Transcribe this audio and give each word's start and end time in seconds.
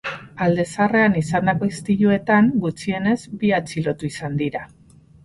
Alde 0.43 0.63
zaharrean 0.69 1.17
izandako 1.19 1.69
istiluetan 1.73 2.49
gutxienez 2.63 3.13
bi 3.45 3.53
atxilotu 3.59 4.09
izan 4.13 4.41
dira. 4.41 4.65